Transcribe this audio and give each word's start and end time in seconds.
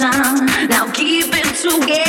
Time. 0.00 0.46
Now 0.70 0.90
keep 0.92 1.26
it 1.28 1.54
together. 1.56 1.99